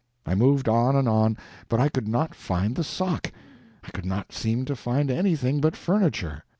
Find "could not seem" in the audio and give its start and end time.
3.91-4.65